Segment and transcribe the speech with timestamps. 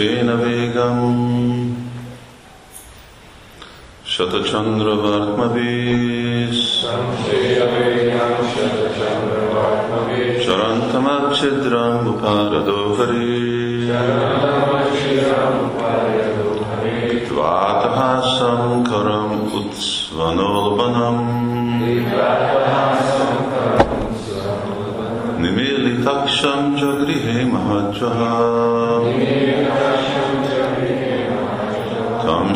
[0.00, 1.76] Tamsena Vegam
[4.02, 6.60] Shatachandra Vartmavis
[10.40, 13.28] Charantamachidram Uparadokari
[17.28, 21.18] Dvatahasam Karam Utsvanolbanam
[25.42, 27.36] Nimilitaksham Jagrihe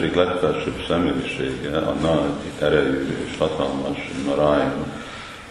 [0.00, 4.92] Istenség legfelsőbb személyisége, a nagy, erejű és hatalmas Narayan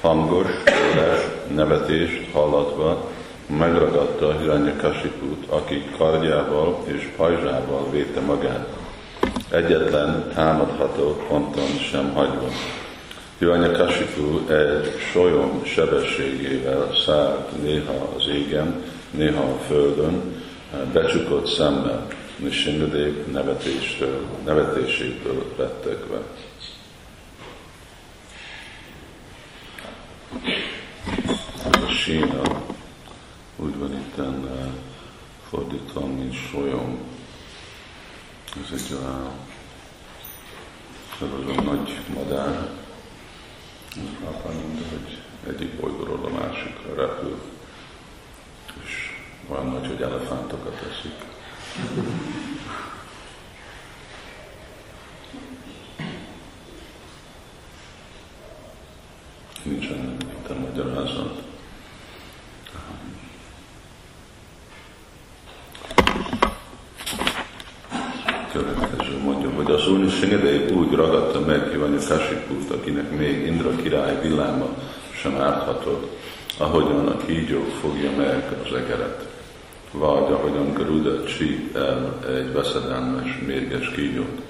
[0.02, 1.22] hangos, éles
[1.56, 3.10] nevetést hallatva
[3.58, 8.68] megragadta Hiranyakasiput, aki kardjával és pajzsával védte magát,
[9.50, 12.48] egyetlen támadható ponton sem hagyva.
[13.38, 20.22] Hiranyakasipu egy solyom sebességével szállt néha az égen, néha a földön,
[20.94, 22.08] becsukott szemmel,
[22.40, 26.22] Nishingadev nevetéstől, nevetéséből rettegve.
[31.72, 32.42] A sína
[33.56, 34.74] úgy van itt uh,
[35.50, 37.00] fordítva, mint solyom.
[38.56, 39.32] Ez egy uh,
[41.22, 42.70] ez a nagy madár.
[44.24, 47.42] Pápán mondta, hogy egyik bolygóról a másikra repül,
[48.84, 49.10] és
[49.48, 51.14] olyan nagy, hogy elefántokat eszik.
[59.64, 61.42] Nincsen itt a magyarázat.
[68.52, 74.22] Következő mondja, hogy az Úr Singadév úgy ragadta meg Hivanya Kasipút, akinek még Indra király
[74.22, 74.68] villáma
[75.12, 76.18] sem árthatott,
[76.58, 79.29] ahogyan a kígyó fogja meg az egeret
[79.92, 84.42] vagy ahogyan Garuda csíp el egy veszedelmes, mérges kígyót.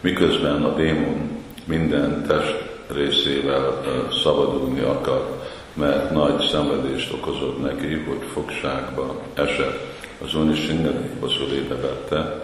[0.00, 3.80] Miközben a démon minden test részével
[4.22, 5.42] szabadulni akar,
[5.74, 9.92] mert nagy szenvedést okozott neki, hogy fogságba esett.
[10.24, 12.42] Az Uni Singadékba szorébe vette,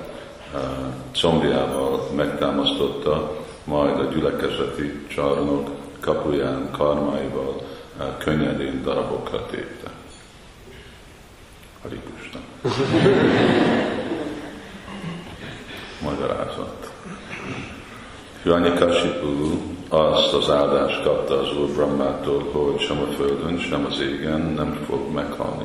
[1.12, 5.70] combjával megtámasztotta, majd a gyülekezeti csarnok
[6.00, 7.62] kapuján karmáival
[8.18, 9.89] könnyedén darabokra tépte.
[11.82, 12.40] Hari Krishna.
[16.02, 16.92] Magyarázat.
[18.42, 24.40] Hiranyakashipu azt az áldást kapta az Úr Brahmától, hogy sem a földön, sem az égen
[24.40, 25.64] nem fog meghalni.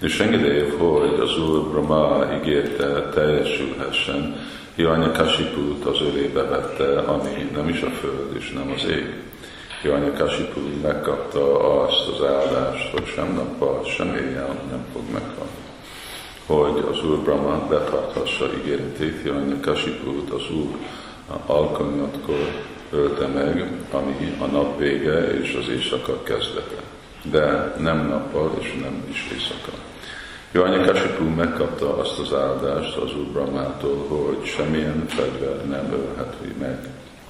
[0.00, 4.36] És engedélyv, hogy az Úr Brahma ígérte teljesülhessen,
[4.74, 9.14] Hiranyakashiput az ölébe vette, ami nem is a föld és nem az ég.
[9.82, 15.60] Hiranyakashipu megkapta azt az áldást, hogy sem nappal, sem éjjel nem fog meghalni.
[16.46, 20.76] Hogy az Úr Brahma betarthassa ígéretét, Hiranyakashiput az Úr
[21.46, 26.82] alkalmatkor ölte meg, ami a nap vége és az éjszaka kezdete.
[27.22, 29.72] De nem nappal és nem is éjszaka.
[30.52, 36.78] Hiranyakashipu megkapta azt az áldást az Úr Brahmától, hogy semmilyen fegyver nem ölheti meg,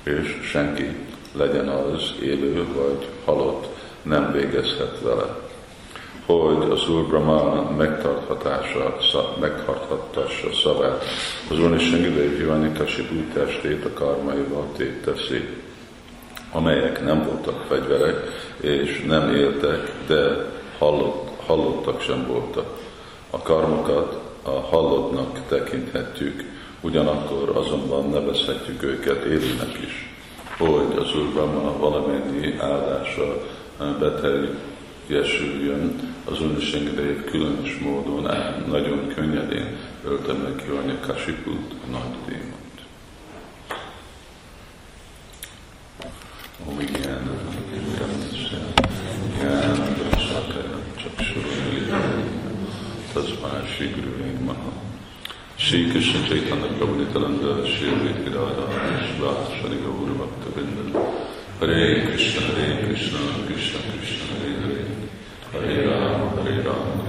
[0.02, 0.96] és senki
[1.32, 3.66] legyen az élő vagy halott,
[4.02, 5.38] nem végezhet vele.
[6.26, 11.04] Hogy az Úr Brahma megtarthatása, megtarthatása szavát,
[11.50, 15.48] az Úr Nishingadev Hiranyakashipu testét a karmaival téteszi,
[16.52, 18.16] amelyek nem voltak fegyverek,
[18.60, 22.78] és nem éltek, de hallott, hallottak sem voltak.
[23.30, 26.44] A karmokat a hallottnak tekinthetjük,
[26.80, 30.09] ugyanakkor azonban nevezhetjük őket élőnek is
[30.60, 33.42] hogy az Úr Brahma valamennyi áldása
[33.98, 36.58] beteljesüljön, az Úr
[37.24, 42.58] különös módon ám nagyon könnyedén ölte meg Hiranya Kasiput, a nagy démont.
[46.68, 47.30] Om igen,
[53.12, 54.72] Tasmá Shri Guru Maha
[55.56, 57.90] Shri Krishna Chaitanya Prabhu Nityananda Shri
[58.24, 59.20] Gadadhar Shri
[59.60, 60.14] Shri Gauru
[60.54, 61.00] Vrinda
[61.58, 64.84] Hare Krishna Hare Krishna Krishna Krishna Hare Hare.
[65.52, 67.00] Hare Ram Hare Ram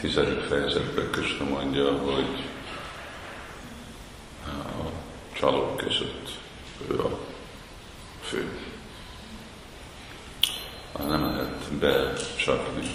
[0.00, 2.44] tizedik fejezetben Krishna mondja, hogy
[4.46, 4.90] a
[5.32, 6.38] csalók között
[6.90, 7.18] ő a
[8.22, 8.58] fő.
[10.98, 12.90] Nem lehet becsapni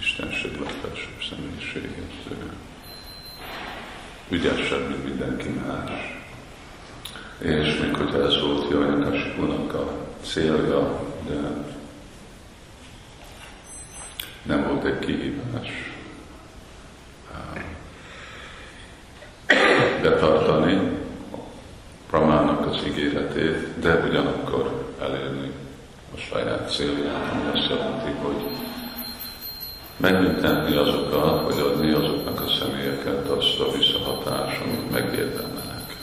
[0.00, 2.12] Istenség legfelsőbb személyiséget.
[2.30, 2.52] Ő
[4.28, 4.90] ügyesebb,
[5.66, 6.16] más.
[7.38, 9.92] És még hogyha ez volt Jajnakasikunak a
[10.22, 11.36] célja, de
[14.42, 15.88] nem volt egy kihívás.
[20.02, 20.96] betartani
[22.10, 25.52] Brahmának az ígéretét, de ugyanakkor elérni
[26.14, 28.57] a saját célját, ami azt jelenti, hogy
[29.98, 35.96] megbüntetni azokat, vagy adni azoknak a személyeket azt a visszahatás, amit megérdemelnek.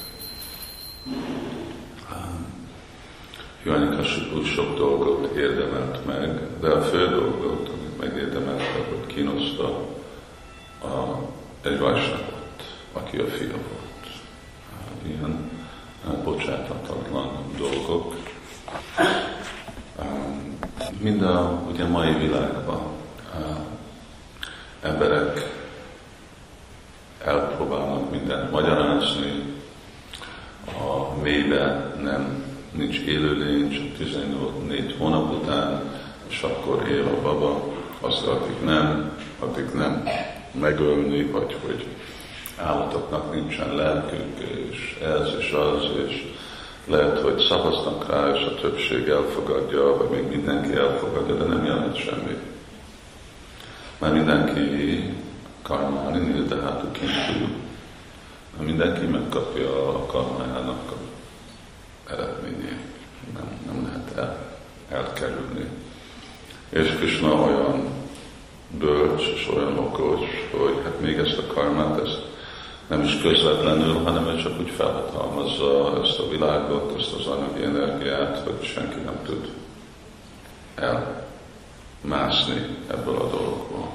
[3.64, 9.66] Johanni Kasipu sok dolgot érdemelt meg, de a fő dolgot, amit megérdemelt, hogy kínoszta
[10.82, 11.20] a,
[11.62, 13.86] egy vajsnapot, aki a fia volt
[15.06, 15.52] ilyen
[16.24, 18.16] bocsátatatlan dolgok.
[21.00, 22.82] Mind a ugye mai világban
[24.86, 25.64] emberek
[27.24, 29.44] elpróbálnak mindent magyarázni,
[30.66, 35.82] a mélybe nem nincs élőlény, csak 14 hónap után,
[36.28, 37.64] és akkor él a baba,
[38.00, 40.08] azt addig nem, addig nem
[40.60, 41.88] megölni, vagy hogy
[42.58, 46.34] állatoknak nincsen lelkük, és ez és az, és
[46.88, 51.98] lehet, hogy szavaznak rá, és a többség elfogadja, vagy még mindenki elfogadja, de nem jelent
[51.98, 52.38] semmi.
[54.06, 55.04] Mert mindenki
[55.62, 57.48] karmáni nél, de hát kintül.
[58.60, 60.96] Mindenki megkapja a karmájának a
[62.12, 62.86] eredményét.
[63.34, 64.38] Nem, nem lehet el,
[64.90, 65.70] elkerülni.
[66.70, 67.88] És Krishna olyan
[68.80, 70.20] bölcs és olyan okos,
[70.52, 72.22] hogy hát még ezt a karmát, ezt
[72.88, 78.64] nem is közvetlenül, hanem csak úgy felhatalmazza ezt a világot, ezt az anyagi energiát, hogy
[78.64, 79.52] senki nem tud
[82.12, 83.94] elmászni ebből a dologból.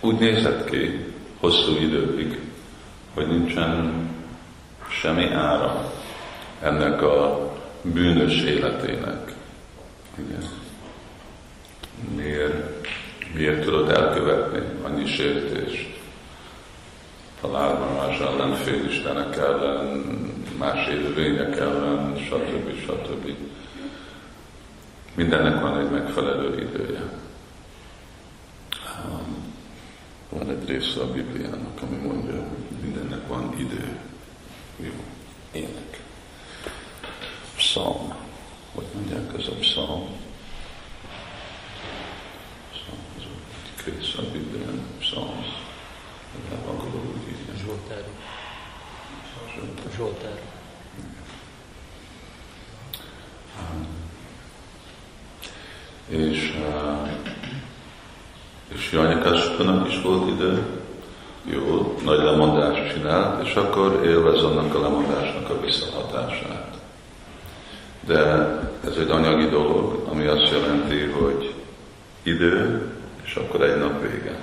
[0.00, 1.04] Úgy nézett ki
[1.40, 2.40] hosszú időig,
[3.14, 4.08] hogy nincsen
[4.88, 5.92] semmi ára
[6.60, 7.50] ennek a
[7.82, 9.32] bűnös életének.
[10.18, 10.42] Igen.
[12.16, 12.86] Miért,
[13.34, 15.94] miért tudod elkövetni annyi sértést?
[17.40, 17.48] a
[17.96, 20.02] más ellen, félistenek ellen,
[20.58, 22.70] más élőlények ellen, stb.
[22.80, 23.36] stb.
[25.16, 27.02] Mindennek van egy megfelelő idője.
[30.28, 33.98] Van egy része a Bibliának, ami mondja, hogy mindennek van idő.
[34.76, 34.92] Jó,
[35.52, 36.00] ének.
[37.56, 38.14] Psalm.
[38.74, 40.06] Hogy mondják, ez a psalm?
[42.72, 45.44] Psalm, ez a része a Bibliának, psalm.
[46.68, 47.56] Angolul úgy hívják.
[47.64, 48.04] Zsoltár.
[49.96, 50.40] Zsoltár.
[56.16, 56.58] És,
[58.74, 60.62] és Janyakásnak is volt idő,
[61.44, 66.78] jó, nagy lemondást csinált, és akkor élvez annak a lemondásnak a visszahatását.
[68.00, 68.18] De
[68.84, 71.54] ez egy anyagi dolog, ami azt jelenti, hogy
[72.22, 72.90] idő,
[73.24, 74.38] és akkor egy nap vége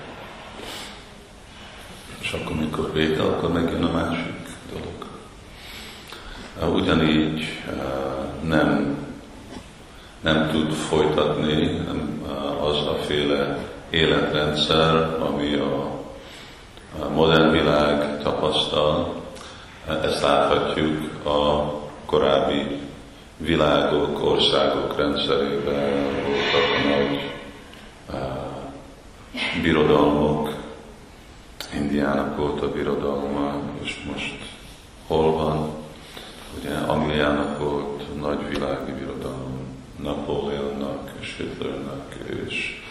[2.24, 4.34] és akkor, mikor vége, akkor megjön a másik
[4.72, 5.06] dolog.
[6.76, 7.64] Ugyanígy
[8.44, 8.98] nem,
[10.24, 12.22] nem tud folytatni nem,
[12.62, 13.58] az a féle
[13.90, 15.94] életrendszer, ami a
[17.14, 19.14] modern világ tapasztal.
[20.04, 21.72] Ezt láthatjuk a
[22.06, 22.80] korábbi
[23.38, 27.32] világok, országok rendszerében voltak a nagy
[29.62, 30.54] birodalmok,
[31.76, 34.36] Indiának volt a birodalma, és most
[35.08, 35.70] hol van?
[36.60, 39.23] Ugye Angliának volt nagy világi birodalom,
[40.04, 42.16] Napóleonnak és Hitlernek
[42.48, 42.82] és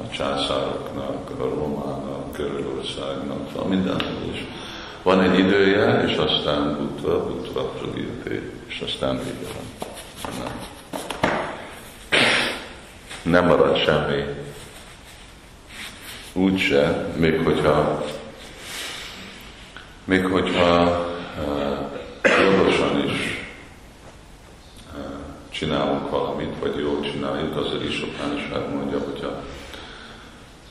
[0.00, 4.46] a császároknak, a Romának, Görögországnak, szóval mindenhol is
[5.02, 9.90] Van egy idője, és aztán butva, butva, pragirté, és aztán vége van.
[10.38, 10.52] Nem.
[13.22, 14.24] Nem marad semmi.
[16.32, 18.04] Úgyse, még hogyha
[20.04, 20.82] még hogyha
[21.46, 21.78] uh,
[22.42, 23.46] jogosan is
[24.94, 25.02] uh,
[25.58, 29.42] csinálunk valamit, vagy jól csináljuk, azért is Upanishad mondja, hogy a,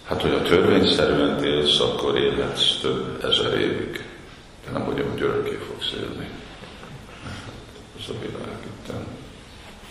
[0.03, 4.06] hát, hogy a törvényszerűen élsz, akkor élhetsz több ezer évig.
[4.65, 6.29] De nem mondja, hogy örökké fogsz élni.
[8.00, 8.94] Ez a világ itt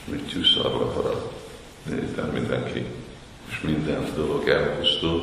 [0.04, 1.32] mint tűzszarva harag.
[1.86, 2.86] Itt mindenki,
[3.48, 5.22] és minden dolog elpusztul.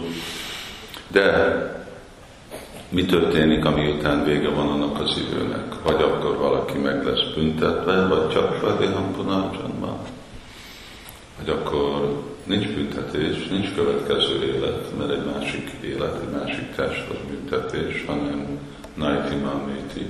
[1.08, 1.73] De
[2.94, 5.82] mi történik, ami után vége van annak az időnek?
[5.84, 9.98] Vagy akkor valaki meg lesz büntetve, vagy csak Svadéham Punarjanma?
[11.38, 17.18] Vagy akkor nincs büntetés, nincs következő élet, mert egy másik élet, egy másik test az
[17.28, 18.60] büntetés, hanem
[18.94, 20.10] Naiti Mamiti,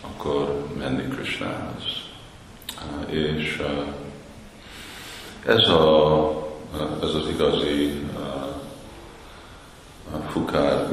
[0.00, 1.84] akkor menni Krishnához.
[3.06, 3.62] És
[5.46, 6.30] ez, a,
[7.02, 8.00] ez az igazi
[10.32, 10.88] fukár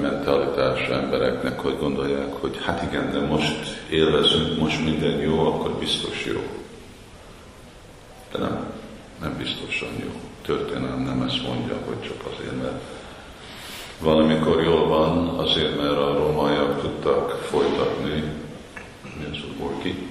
[0.91, 6.41] embereknek, hogy gondolják, hogy hát igen, de most élvezünk, most minden jó, akkor biztos jó.
[8.31, 8.71] De nem,
[9.21, 10.11] nem biztosan jó.
[10.41, 12.81] Történelem nem ezt mondja, hogy csak azért, mert
[13.99, 18.23] valamikor jól van, azért, mert a rómaiak tudtak folytatni,
[19.17, 20.07] mi az, orki?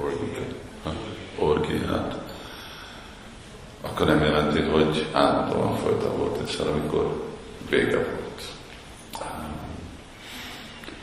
[0.00, 0.46] Orgi.
[1.38, 2.24] Orgi, hát
[3.80, 7.22] akkor nem jelenti, hogy állandóan folyta volt egyszer, amikor
[7.70, 8.13] vége.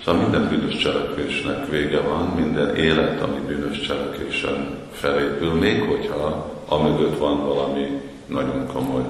[0.05, 7.17] Szóval minden bűnös cselekvésnek vége van, minden élet, ami bűnös cselekvésen felépül, még hogyha amögött
[7.17, 9.03] van valami nagyon komoly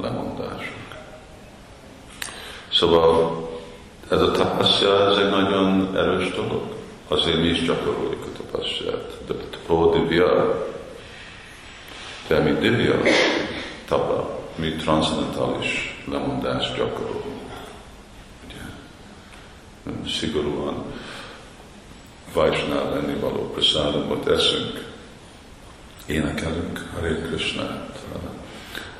[0.00, 0.80] lemondásunk.
[2.72, 3.48] Szóval
[4.10, 6.62] ez a tapaszja, ez egy nagyon erős dolog.
[7.08, 9.16] Azért mi is gyakoroljuk a tapaszját.
[9.26, 10.64] De a tapodivya,
[12.26, 12.94] de mi divya
[13.88, 17.49] tapa, mi transzendentális lemondást gyakorolunk.
[20.08, 20.84] Szigorúan
[22.32, 24.84] Vajsnál lenni való prasádamot eszünk,
[26.06, 27.98] énekelünk Hare Krishnát,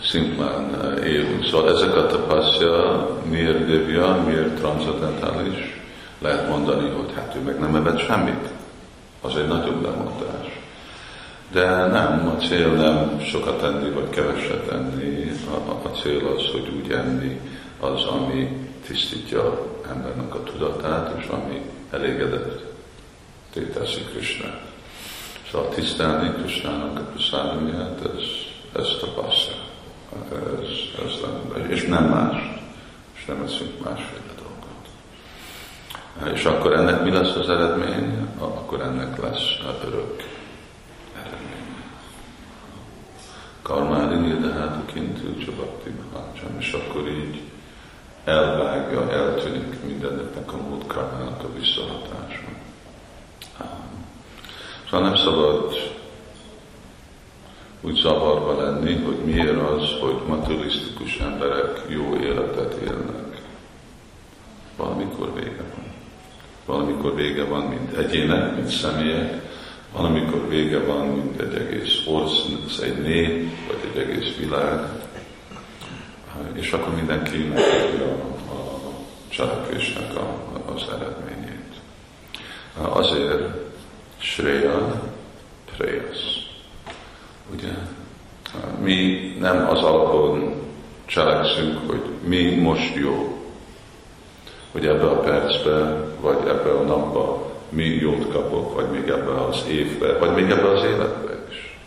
[0.02, 1.44] szimplán eh, élünk.
[1.44, 5.80] Szóval ezek a tapaszja miért divya, miért transzendentális,
[6.18, 8.48] lehet mondani, hogy hát ő meg nem evett semmit.
[9.20, 10.58] Az egy nagyobb lemondás.
[11.52, 16.72] De nem, a cél nem sokat enni, vagy keveset enni, a, a cél az, hogy
[16.76, 17.40] úgy enni
[17.80, 22.68] az, ami tisztítja embernek a tudatát, és ami elégedett
[23.52, 24.60] teszi Krisnát.
[25.50, 28.22] Szóval tisztelni Krisnának a praszádumiát, ez,
[28.82, 29.68] ez tapasztal.
[30.32, 30.68] Ez,
[31.06, 32.58] ez nem, és nem más.
[33.16, 34.86] És nem eszünk másféle dolgot.
[36.34, 38.28] És akkor ennek mi lesz az eredmény?
[38.38, 40.22] Akkor ennek lesz örök
[43.62, 45.90] karmári nildehátu kintű csabakti
[46.58, 47.49] és akkor így
[48.24, 52.48] elvágja, eltűnik mindennek a múlt karmának a visszahatása.
[54.90, 55.74] Szóval nem szabad
[57.80, 63.40] úgy zavarba lenni, hogy miért az, hogy materialisztikus emberek jó életet élnek.
[64.76, 65.84] Valamikor vége van.
[66.66, 69.42] Valamikor vége van, mint egyének, mint személyek,
[69.92, 74.88] valamikor vége van, mint egy egész ország, egy nép, vagy egy egész világ,
[76.52, 78.06] és akkor mindenki megkapja
[78.48, 78.92] a, a
[79.28, 80.34] cselekvésnek a,
[80.74, 81.74] az eredményét.
[82.78, 83.42] Azért
[84.18, 85.02] Shreya
[85.76, 86.50] Preyas.
[87.52, 87.72] Ugye?
[88.82, 90.54] Mi nem az alapon
[91.06, 93.38] cselekszünk, hogy mi most jó,
[94.72, 99.64] hogy ebbe a percbe, vagy ebbe a napba mi jót kapok, vagy még ebbe az
[99.68, 101.78] évbe, vagy még ebbe az életbe is.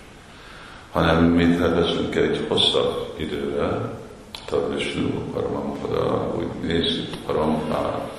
[0.91, 3.91] Hanem mi tervezünk egy hosszabb időre,
[4.53, 8.11] Tad Vishnu, Paramampada, úgy nézzük Parampát,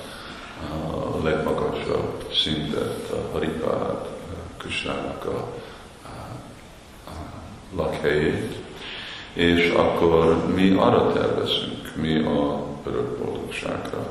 [1.11, 4.09] a legmagasabb szintet, a Haripát,
[4.57, 5.53] Kösának a,
[7.05, 7.11] a
[7.75, 8.55] lakhelyét,
[9.33, 14.07] és akkor mi arra tervezünk, mi a örök boldogságra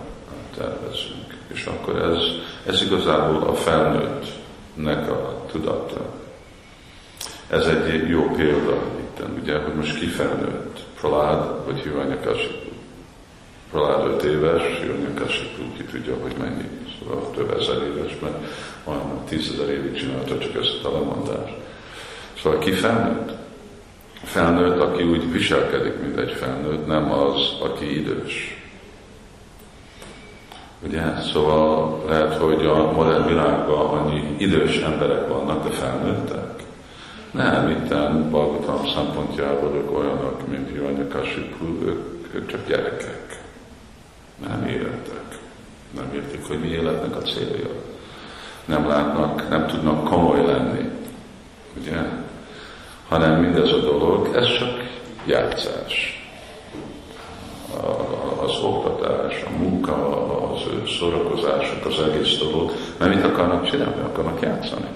[0.56, 1.36] tervezünk.
[1.46, 2.18] És akkor ez,
[2.66, 6.12] ez igazából a felnőttnek a tudata.
[7.48, 10.73] Ez egy jó példa itt, ugye, hogy most ki felnőtt,
[11.04, 12.70] Pralád vagy Hiranyakasipu.
[13.70, 16.68] Pralád 5 éves, Hiranyakasipu ki tudja, hogy mennyi,
[16.98, 18.34] szóval több ezer éves, mert
[18.84, 21.54] olyan tízezer évig csinálta csak ezt a lemondást.
[22.42, 23.32] Szóval ki felnőtt?
[24.22, 28.62] Felnőtt, aki úgy viselkedik, mint egy felnőtt, nem az, aki idős
[30.86, 31.02] Ugye?
[31.32, 36.53] Szóval lehet, hogy a modern világban annyi idős emberek vannak, de felnőttek.
[37.34, 43.42] Nem, itten Balgotam szempontjából ők olyanok, mint Hiranyakasipu, ők, ők csak gyerekek.
[44.48, 45.38] Nem életek.
[45.94, 47.68] Nem értik, hogy mi életnek a célja.
[48.64, 50.90] Nem látnak, nem tudnak komoly lenni.
[51.80, 51.96] Ugye?
[53.08, 54.84] Hanem mindez a dolog, ez csak
[55.26, 56.22] játszás.
[58.42, 64.00] Az oktatás, a munka, az ő szórakozások, az egész dolog, mert mit akarnak csinálni?
[64.00, 64.86] Akarnak játszani.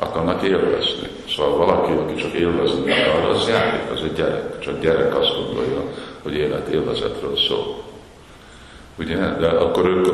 [0.00, 1.08] Akarnak élvezni.
[1.36, 4.58] Szóval valaki, aki csak élvezni akar, az játék, az egy gyerek.
[4.58, 5.82] Csak gyerek azt gondolja,
[6.22, 7.82] hogy élet élvezetről szól.
[8.98, 9.16] Ugye?
[9.16, 10.06] De akkor ők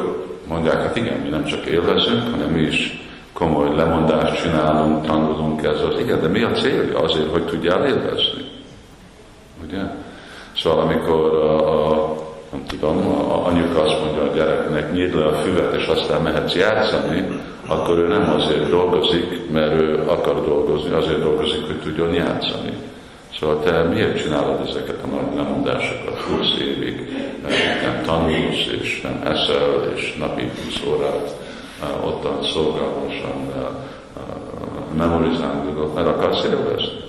[0.46, 6.00] mondják, hát igen, mi nem csak élvezünk, hanem mi is komoly lemondást csinálunk, tanulunk ezzel.
[6.00, 6.98] Igen, de mi a célja?
[6.98, 8.44] Azért, hogy tudjál élvezni.
[9.64, 9.82] Ugye?
[10.56, 11.75] Szóval amikor a
[12.56, 16.54] nem tudom, a anyuka azt mondja a gyereknek, nyíld le a füvet, és aztán mehetsz
[16.54, 22.72] játszani, akkor ő nem azért dolgozik, mert ő akar dolgozni, azért dolgozik, hogy tudjon játszani.
[23.40, 27.08] Szóval te miért csinálod ezeket a nagy lemondásokat 20 évig,
[27.82, 31.36] nem tanulsz, és nem eszel, és napi 20 órát
[32.04, 33.52] ottan szolgálatosan
[34.96, 37.04] memorizálni dolgot, mert akarsz élvezni.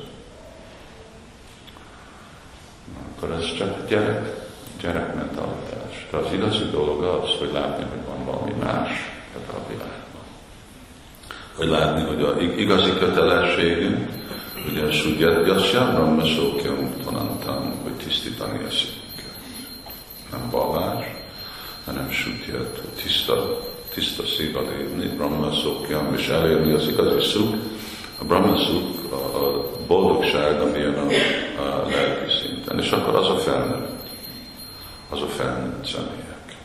[3.15, 4.36] Akkor ez csak gyerek,
[4.81, 6.07] gyerekmentalitás.
[6.11, 8.89] De az igazi dolog az, hogy látni, hogy van valami más
[9.35, 10.25] ebben a világban.
[11.55, 14.09] Hogy látni, hogy a igazi kötelességünk,
[14.69, 19.37] ugye Sudjatjasya Brahma Sokyam Tanantam, hogy tisztítani a szívünket.
[20.31, 21.05] Nem vallás,
[21.85, 23.59] hanem Sudjat, hogy tiszta,
[23.93, 27.55] tiszta szívvel élni, Brahma Sokyam, és elérni az igazi szuk.
[28.21, 31.05] A Brahma szuk, a, a boldogság, ami jön a,
[31.61, 33.96] a lelki szinten, és akkor az a felnőtt,
[35.37, 36.55] a felnőtt személyek.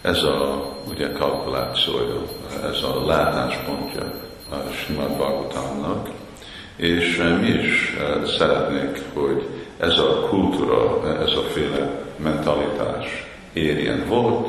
[0.00, 2.22] Ez a ugye kalkulációja,
[2.62, 4.12] ez a látáspontja
[4.72, 6.08] Simad Bhagavatamnak,
[6.76, 14.06] és mi is eh, szeretnék, hogy ez a kultúra, ez a féle mentalitás érjen.
[14.08, 14.48] Volt,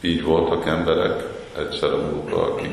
[0.00, 1.22] így voltak emberek
[1.58, 2.72] egyszer a múlva, akik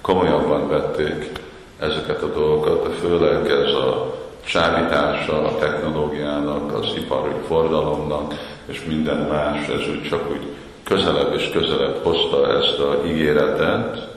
[0.00, 1.30] komolyabban vették
[1.78, 8.34] ezeket a dolgokat, de főleg ez a csábítása a technológiának, az ipari forradalomnak,
[8.66, 10.46] és minden más, ez úgy csak úgy
[10.82, 14.16] közelebb és közelebb hozta ezt a ígéretet,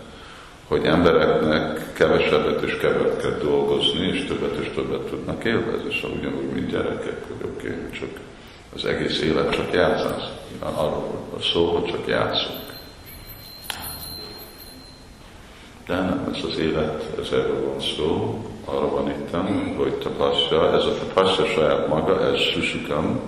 [0.68, 6.54] hogy embereknek kevesebbet és kevesebbet kell dolgozni, és többet és többet tudnak élvezni, szóval ugyanúgy,
[6.54, 8.10] mint gyerekek, hogy oké, okay, csak
[8.76, 10.24] az egész élet csak játszás.
[10.60, 12.60] Arról a szó, hogy csak játszunk.
[15.88, 20.86] De nem, ez az élet, ez erről van szó, arra van itt, hogy tapasztja, ez
[20.86, 23.20] a tapasztja saját maga, ez susukam,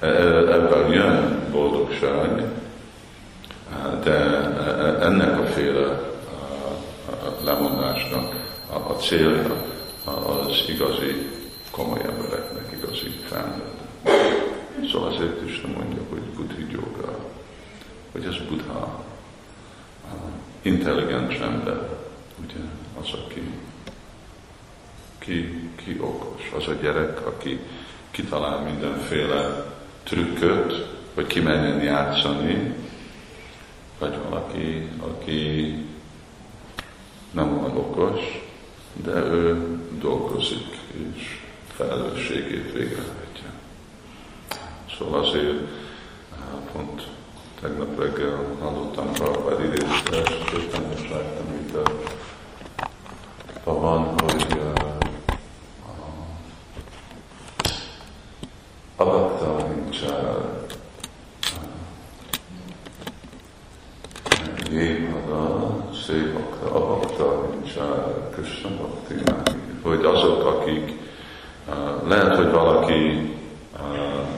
[0.00, 2.44] e, e, ebben jön boldogság,
[4.02, 6.08] de e, ennek a féle
[7.44, 8.34] lemondásnak
[8.88, 9.64] a, célja
[10.04, 11.28] az igazi
[11.70, 13.78] komoly embereknek, igazi felnőtt.
[14.92, 17.18] Szóval azért is nem mondja, hogy buddhi yoga,
[18.12, 19.04] hogy ez buddha,
[20.62, 21.88] intelligens ember,
[22.44, 22.60] ugye,
[23.00, 23.52] az, aki
[25.20, 27.60] ki, ki okos, az a gyerek, aki
[28.10, 29.64] kitalál mindenféle
[30.02, 32.74] trükköt, hogy kimenjen játszani,
[33.98, 35.74] vagy valaki, aki
[37.30, 38.20] nem olyan okos,
[38.92, 40.76] de ő dolgozik,
[41.14, 41.40] és
[41.74, 43.50] felelősségét végrehajtja.
[44.98, 45.58] Szóval azért
[46.72, 47.02] pont
[47.60, 50.08] tegnap reggel hallottam Prabhupád idézést,
[50.94, 51.76] és láttam, mint
[53.64, 54.58] a, van, hogy
[58.96, 60.00] a nincs
[64.70, 69.14] Jéhada, Szévakta, Abakta, Nincsár, Krishna Bhakti,
[69.82, 70.92] hogy azok, akik
[72.08, 73.30] lehet, hogy valaki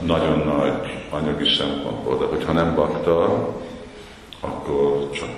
[0.01, 3.47] nagyon nagy anyagi szempontból, de hogyha nem bakta,
[4.39, 5.29] akkor csak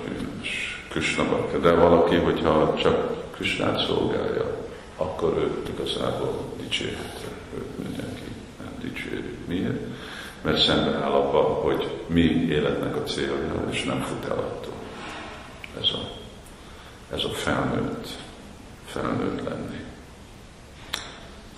[0.88, 1.58] Krishna Bhakti.
[1.58, 4.56] De valaki, hogyha csak Krishnát szolgálja,
[4.96, 7.24] akkor ő igazából dicsérheti.
[7.56, 8.22] Őt mindenki
[8.80, 9.34] dicséri.
[9.46, 9.80] Miért?
[10.42, 14.72] Mert szemben áll abba, hogy mi életnek a célja, és nem fut el attól
[15.80, 16.08] ez a,
[17.14, 18.08] ez a felnőtt,
[18.86, 19.85] felnőtt lenni.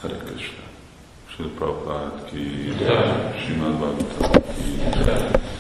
[0.01, 0.63] Hare Krishna.
[1.35, 2.71] Sri Prabhupada ki,
[3.43, 5.38] Simad Bhagavatam ki,